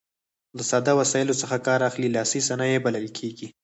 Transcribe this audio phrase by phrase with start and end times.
[0.57, 3.47] له ساده وسایلو څخه کار اخلي لاسي صنایع بلل کیږي.